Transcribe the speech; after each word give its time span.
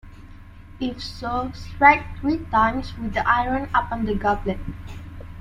If 0.79 0.99
so, 1.03 1.51
strike 1.53 2.01
three 2.19 2.39
times 2.45 2.97
with 2.97 3.13
the 3.13 3.29
iron 3.29 3.65
upon 3.71 4.05
the 4.05 4.15
goblet. 4.15 4.57